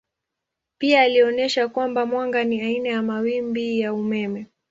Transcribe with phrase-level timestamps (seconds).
[0.77, 4.45] Pia alionyesha kwamba mwanga ni aina ya mawimbi ya umeme.